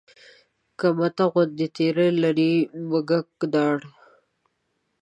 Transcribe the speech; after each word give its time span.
که 0.79 0.87
مته 0.97 1.25
غوندې 1.31 1.67
تېره 1.75 2.07
لري 2.23 2.53
مږک 2.89 3.29
داړه 3.53 3.89